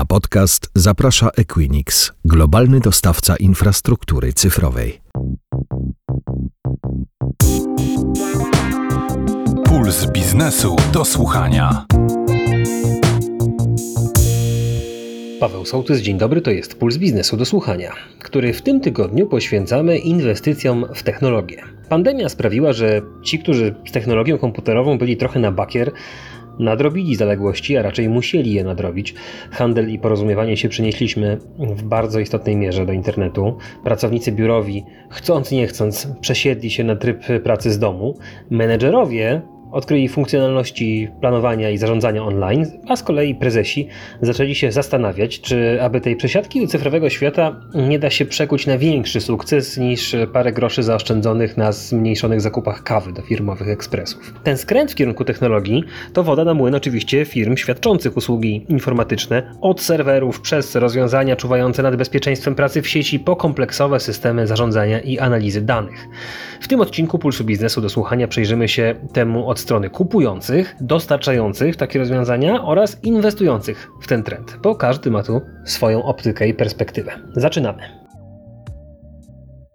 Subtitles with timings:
[0.00, 5.00] Na podcast zaprasza Equinix, globalny dostawca infrastruktury cyfrowej.
[9.64, 11.86] Puls biznesu do słuchania.
[15.40, 19.98] Paweł Sołtys, dzień dobry, to jest Puls Biznesu do Słuchania, który w tym tygodniu poświęcamy
[19.98, 21.62] inwestycjom w technologię.
[21.88, 25.92] Pandemia sprawiła, że ci, którzy z technologią komputerową byli trochę na bakier,
[26.60, 29.14] nadrobili zaległości, a raczej musieli je nadrobić.
[29.50, 33.56] Handel i porozumiewanie się przenieśliśmy w bardzo istotnej mierze do internetu.
[33.84, 38.18] Pracownicy biurowi, chcąc nie chcąc, przesiedli się na tryb pracy z domu.
[38.50, 43.88] Menedżerowie odkryli funkcjonalności planowania i zarządzania online, a z kolei prezesi
[44.22, 48.78] zaczęli się zastanawiać, czy aby tej przesiadki do cyfrowego świata nie da się przekuć na
[48.78, 54.34] większy sukces niż parę groszy zaoszczędzonych na zmniejszonych zakupach kawy do firmowych ekspresów.
[54.44, 59.80] Ten skręt w kierunku technologii to woda na młyn oczywiście firm świadczących usługi informatyczne, od
[59.80, 65.62] serwerów przez rozwiązania czuwające nad bezpieczeństwem pracy w sieci po kompleksowe systemy zarządzania i analizy
[65.62, 66.08] danych.
[66.60, 71.98] W tym odcinku Pulsu Biznesu do słuchania przyjrzymy się temu od strony kupujących, dostarczających takie
[71.98, 77.12] rozwiązania oraz inwestujących w ten trend, bo każdy ma tu swoją optykę i perspektywę.
[77.36, 77.99] Zaczynamy.